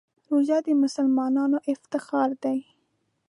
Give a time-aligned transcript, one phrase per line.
[0.29, 2.59] روژه د مسلمانانو افتخار دی.